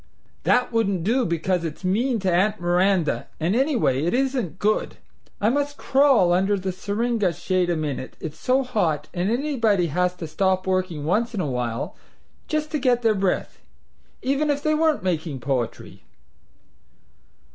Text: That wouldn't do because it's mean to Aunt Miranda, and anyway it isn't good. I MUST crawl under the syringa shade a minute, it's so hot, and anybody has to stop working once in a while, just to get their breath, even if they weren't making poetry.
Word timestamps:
That 0.45 0.71
wouldn't 0.71 1.03
do 1.03 1.27
because 1.27 1.63
it's 1.63 1.83
mean 1.83 2.17
to 2.21 2.33
Aunt 2.33 2.59
Miranda, 2.59 3.27
and 3.39 3.55
anyway 3.55 4.03
it 4.03 4.15
isn't 4.15 4.57
good. 4.57 4.95
I 5.39 5.51
MUST 5.51 5.77
crawl 5.77 6.33
under 6.33 6.57
the 6.57 6.71
syringa 6.71 7.31
shade 7.33 7.69
a 7.69 7.75
minute, 7.75 8.17
it's 8.19 8.39
so 8.39 8.63
hot, 8.63 9.09
and 9.13 9.29
anybody 9.29 9.85
has 9.93 10.15
to 10.15 10.25
stop 10.27 10.65
working 10.65 11.05
once 11.05 11.35
in 11.35 11.39
a 11.39 11.45
while, 11.45 11.95
just 12.47 12.71
to 12.71 12.79
get 12.79 13.03
their 13.03 13.13
breath, 13.13 13.61
even 14.23 14.49
if 14.49 14.63
they 14.63 14.73
weren't 14.73 15.03
making 15.03 15.39
poetry. 15.39 16.01